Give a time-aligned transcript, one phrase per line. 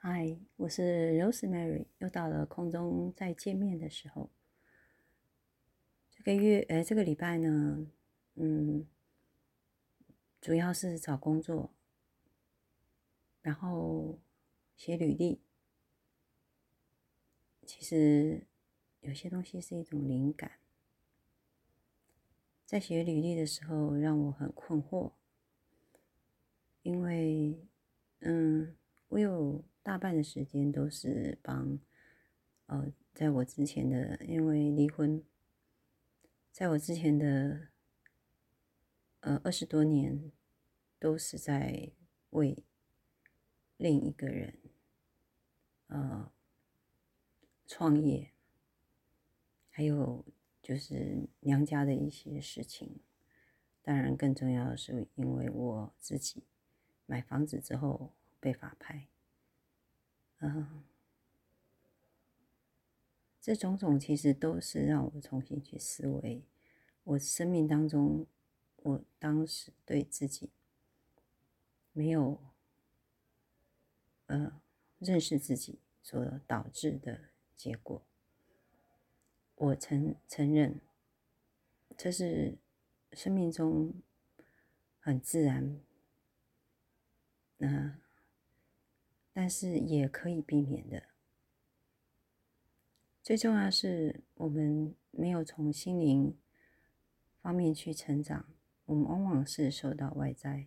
[0.00, 4.30] 嗨，我是 Rosemary，又到了空中再见面的时候。
[6.08, 7.84] 这个月，呃，这个礼拜呢，
[8.36, 8.86] 嗯，
[10.40, 11.74] 主要是找工作，
[13.42, 14.20] 然后
[14.76, 15.40] 写履历。
[17.66, 18.46] 其实
[19.00, 20.60] 有些东西是一种灵感，
[22.64, 25.10] 在写履历的时候让我很困惑，
[26.82, 27.58] 因为，
[28.20, 28.76] 嗯，
[29.08, 29.64] 我有。
[29.80, 31.78] 大半的时间都是帮，
[32.66, 35.24] 呃，在我之前的，因为离婚，
[36.52, 37.68] 在我之前的，
[39.20, 40.30] 呃，二十多年，
[40.98, 41.90] 都是在
[42.30, 42.62] 为
[43.78, 44.58] 另一个人，
[45.86, 46.30] 呃，
[47.66, 48.32] 创业，
[49.70, 50.26] 还有
[50.60, 53.00] 就是娘家的一些事情。
[53.80, 56.44] 当然，更重要的是，因为我自己
[57.06, 59.08] 买房子之后被法拍。
[60.40, 60.84] 嗯，
[63.40, 66.44] 这种种其实都是让我重新去思维，
[67.02, 68.26] 我生命当中，
[68.76, 70.50] 我当时对自己
[71.92, 72.38] 没有，
[74.26, 74.60] 呃，
[75.00, 78.00] 认识自己所导致的结果。
[79.56, 80.80] 我承承认，
[81.96, 82.56] 这是
[83.12, 83.92] 生命中
[85.00, 85.80] 很自然，
[87.56, 87.98] 那。
[89.40, 91.00] 但是也可以避免的。
[93.22, 96.36] 最重要是我们没有从心灵
[97.40, 98.52] 方面去成长，
[98.86, 100.66] 我们往往是受到外在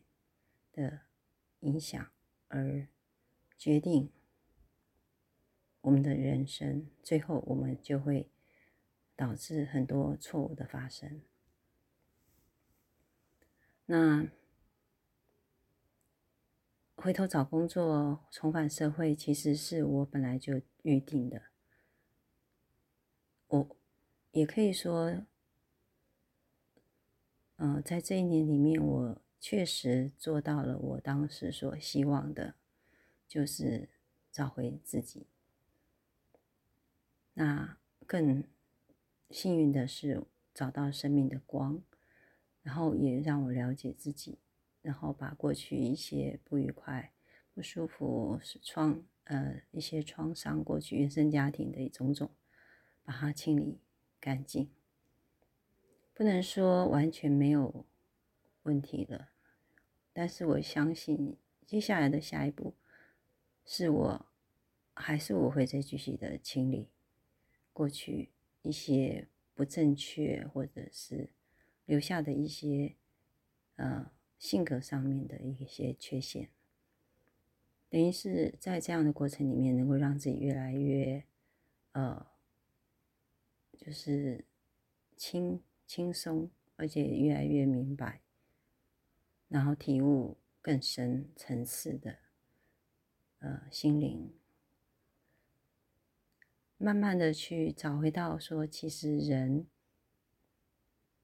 [0.71, 1.01] 的
[1.59, 2.13] 影响
[2.47, 2.87] 而
[3.57, 4.09] 决定
[5.81, 8.29] 我们的人生，最后我们就会
[9.17, 11.21] 导致很多错误的发生。
[13.87, 14.29] 那。
[17.01, 21.41] 回头找工作，重返社会，其实是我本来就预定的。
[23.47, 23.75] 我
[24.29, 25.25] 也可以说，
[27.55, 32.53] 嗯，在这一年里面，我确实做到了我当时所希望的，
[33.27, 33.89] 就是
[34.31, 35.25] 找回自己。
[37.33, 38.43] 那更
[39.31, 40.23] 幸运的是，
[40.53, 41.81] 找到生命的光，
[42.61, 44.37] 然后也让我了解自己。
[44.81, 47.13] 然后把过去一些不愉快、
[47.53, 52.31] 不舒服、创呃一些创伤，过去原生家庭的种种，
[53.03, 53.79] 把它清理
[54.19, 54.71] 干净。
[56.15, 57.85] 不能说完全没有
[58.63, 59.29] 问题了，
[60.13, 62.73] 但是我相信接下来的下一步，
[63.63, 64.25] 是我
[64.95, 66.89] 还是我会再继续的清理
[67.71, 68.31] 过去
[68.63, 71.29] 一些不正确或者是
[71.85, 72.95] 留下的一些
[73.75, 74.11] 呃。
[74.41, 76.49] 性格上面的一些缺陷，
[77.91, 81.23] 等于是在这样的过程里面，能够让自己越来越，
[81.91, 82.25] 呃，
[83.77, 84.43] 就是
[85.15, 88.23] 轻轻松，而且越来越明白，
[89.47, 92.17] 然后体悟更深层次的，
[93.37, 94.33] 呃，心灵，
[96.79, 99.67] 慢慢的去找回到说，其实人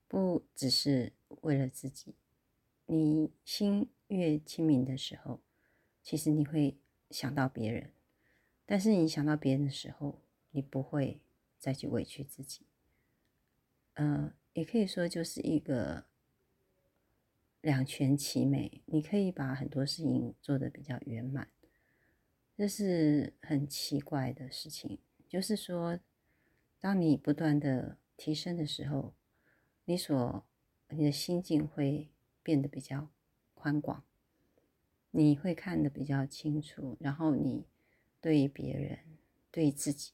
[0.07, 2.13] 不只是为了自己。
[2.89, 5.41] 你心越清明的时候，
[6.01, 6.77] 其实你会
[7.11, 7.91] 想到别人，
[8.65, 10.21] 但是你想到别人的时候，
[10.51, 11.19] 你不会
[11.59, 12.65] 再去委屈自己。
[13.95, 16.05] 呃，也可以说就是一个
[17.59, 21.49] 两全其美，你可以把很多事情做得比较圆满。
[22.55, 25.99] 这是很奇怪的事情，就是说，
[26.79, 29.13] 当你不断的提升的时候，
[29.83, 30.45] 你所
[30.87, 32.07] 你的心境会。
[32.47, 33.09] 变得比较
[33.53, 34.05] 宽广，
[35.11, 37.65] 你会看得比较清楚，然后你
[38.21, 38.99] 对别人、
[39.51, 40.13] 对自己，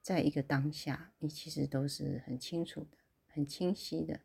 [0.00, 2.96] 在一个当下，你其实都是很清楚的、
[3.26, 4.20] 很清晰的，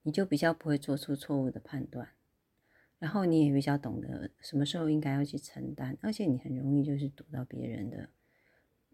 [0.00, 2.14] 你就比较不会做出错误的判断，
[2.98, 8.08] 然后你也比较懂得什么时候应该要去承担，而且你很容易就是读到别人的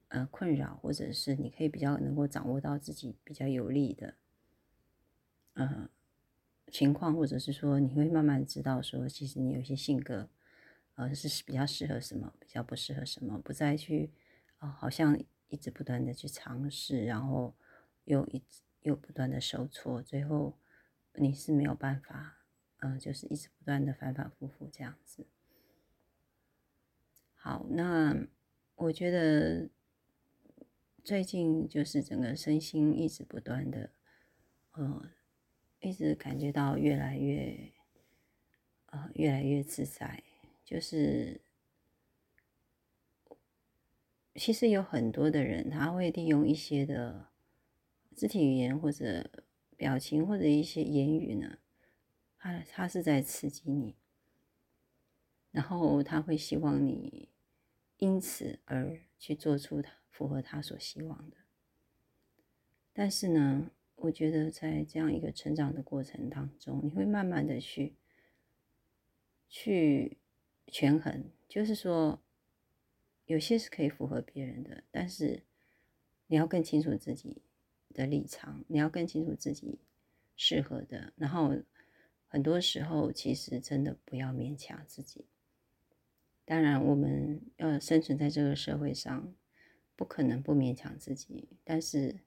[0.08, 4.16] 呃困扰，或者是你可以比较能够掌握到自己比较有利的，
[5.54, 5.88] 呃。
[6.70, 10.28] 情况，或者是说，你会慢慢知道，说其实你有些性格，
[10.94, 14.10] 呃，是比较适合什么，比较不适合什么，不再去，
[14.60, 15.18] 哦，好像
[15.48, 17.54] 一直不断的去尝试，然后
[18.04, 20.58] 又一直又不断的受挫，最后
[21.14, 22.38] 你是没有办法，
[22.80, 25.26] 嗯，就是一直不断的反反复复这样子。
[27.34, 28.26] 好，那
[28.74, 29.70] 我觉得
[31.02, 33.90] 最近就是整个身心一直不断的，
[34.72, 35.10] 呃。
[35.80, 37.72] 一直感觉到越来越，
[38.86, 40.22] 呃，越来越自在，
[40.64, 41.40] 就是
[44.34, 47.28] 其实有很多的人，他会利用一些的
[48.16, 49.44] 肢体语言或者
[49.76, 51.58] 表情或者一些言语呢，
[52.38, 53.96] 他他是在刺激你，
[55.52, 57.28] 然后他会希望你
[57.98, 61.36] 因此而去做出他符合他所希望的。
[62.92, 67.94] 但是呢，我觉得在这样一个成长的过程当中，你会慢慢的去
[69.48, 70.18] 去
[70.66, 72.20] 权衡，就是说。
[73.26, 75.42] 有些是可以符合别人的，但是
[76.28, 77.42] 你要更清楚自己
[77.92, 79.80] 的立场，你要更清楚自己
[80.34, 81.12] 适合的。
[81.14, 81.54] 然后
[82.26, 85.26] 很多时候，其实真的不要勉强自己。
[86.46, 89.34] 当然，我们要生存在这个社会上，
[89.94, 92.20] 不可能不勉强自己，但是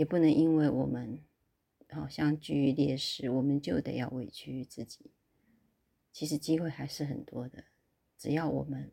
[0.00, 1.20] 也不能因为我们
[1.90, 5.10] 好像居于劣势，我们就得要委屈自己。
[6.10, 7.64] 其实机会还是很多的，
[8.16, 8.90] 只要我们。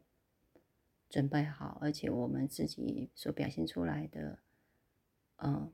[1.09, 4.39] 准备好，而且我们自己所表现出来的，
[5.37, 5.71] 嗯，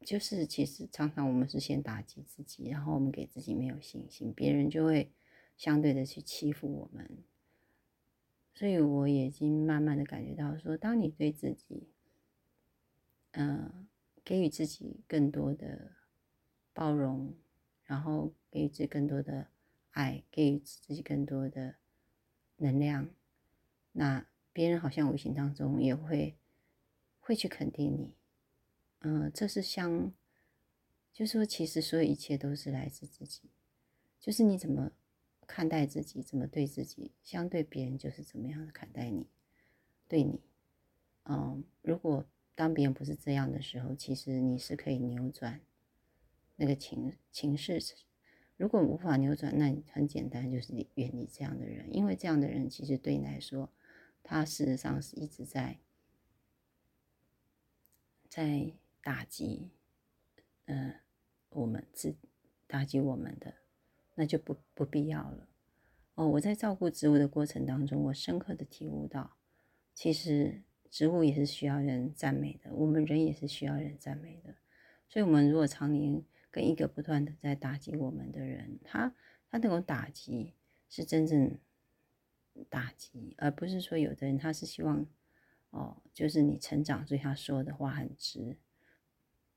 [0.00, 5.12] 就是其实常常我们是先打击自己，然后我们给自己没有信心，别人就会
[5.56, 7.18] 相对的去欺负我们。
[8.52, 11.86] 所以我已经慢慢的感觉到，说当你对自己，
[13.30, 13.79] 嗯，
[14.30, 15.90] 给予自己更多的
[16.72, 17.34] 包容，
[17.82, 19.48] 然后给予自己更多的
[19.90, 21.74] 爱，给予自己更多的
[22.58, 23.10] 能量。
[23.90, 26.38] 那别人好像无形当中也会
[27.18, 28.14] 会去肯定你，
[29.00, 30.12] 嗯，这是相，
[31.12, 33.50] 就是说其实所有一切都是来自自己，
[34.20, 34.92] 就是你怎么
[35.44, 39.26] 看待自己，怎么对自己，相对别人就是怎么样的看待你，
[40.06, 40.40] 对你，
[41.24, 42.24] 嗯，如果
[42.60, 45.62] 当别人不是这样的时候，其实你是可以扭转
[46.56, 47.80] 那个情情势。
[48.58, 53.70] 如果无法扭转，那很简单，就是远离这样的人，因为这样的人其实对你来说。
[54.22, 55.78] 他事实上是一直在
[58.28, 59.70] 在打击，
[60.66, 60.96] 嗯，
[61.48, 62.14] 我们自
[62.66, 63.54] 打击我们的，
[64.16, 65.48] 那就不不必要了。
[66.14, 69.38] 哦，我在照顾植物的过程当中，我深刻的体悟到，
[69.94, 74.54] 其实植物也是需要人赞美的，我们人也是需要人赞美的。
[75.08, 79.14] 所以，我们如果常年跟一个不断的在打击我们的人，他
[79.50, 80.54] 他那种打击
[80.88, 81.58] 是真正。
[82.68, 85.06] 打击，而不是说有的人他是希望，
[85.70, 88.58] 哦，就是你成长，所以他说的话很直。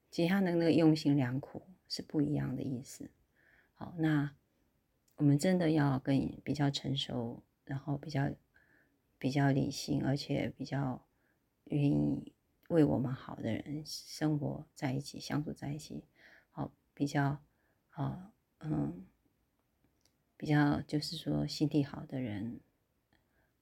[0.10, 3.10] 其实他的那个用心良苦是不一样的意思。
[3.74, 4.36] 好，那
[5.18, 8.32] 我们真的要跟比较成熟，然后比较
[9.18, 11.04] 比较理性，而且比较
[11.65, 12.33] 愿意
[12.69, 16.04] 为我们好的人生活在一起，相处在一起。
[16.51, 17.42] 好，比较，
[17.89, 19.06] 好，嗯，
[20.38, 22.60] 比较就是说心地好的人。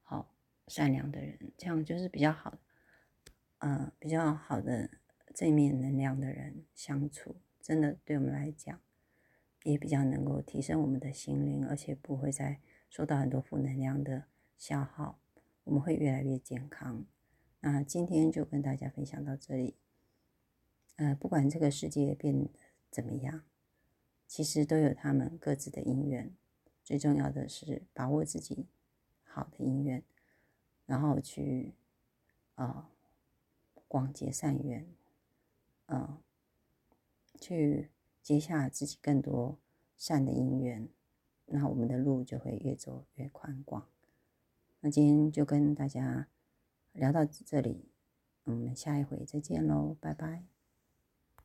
[0.04, 0.34] 好
[0.68, 2.58] 善良的人，这样就是比较好，
[3.60, 4.90] 嗯，比较好的
[5.34, 8.82] 正面能量的人相处，真的对我们来讲，
[9.64, 12.60] 也比较能够提升我们的心灵，而且不会再
[12.90, 14.26] 受到很多负能量的
[14.58, 15.22] 消耗，
[15.64, 17.06] 我们会越来越健康。
[17.62, 19.76] 那今天就跟大家分享到这里，
[20.98, 22.50] 呃，不管这个世界变得
[22.92, 23.44] 怎么样，
[24.28, 26.32] 其实都有他们各自的因缘，
[26.84, 28.68] 最重要的是把握自己
[29.24, 30.04] 好的因缘。
[30.88, 31.74] 然后去，
[32.56, 32.86] 呃，
[33.88, 34.86] 广结善缘，
[35.86, 36.18] 嗯，
[37.40, 37.90] 去
[38.22, 39.58] 结下自己更多
[39.96, 40.90] 善的因缘，
[41.46, 43.88] 那我们的路就会越走越宽广。
[44.82, 46.28] 那今天就跟大家
[46.94, 47.92] 聊到这里，
[48.44, 50.61] 我们下一回再见喽，拜拜。